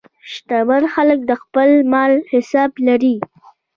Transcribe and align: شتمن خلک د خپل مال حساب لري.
شتمن 0.31 0.83
خلک 0.93 1.19
د 1.29 1.31
خپل 1.41 1.69
مال 1.91 2.11
حساب 2.31 2.71
لري. 2.87 3.15